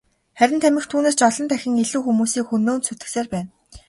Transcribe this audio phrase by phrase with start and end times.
[0.39, 3.49] Харин тамхи түүнээс ч олон дахин илүү хүмүүсийг хөнөөн сүйтгэсээр байна.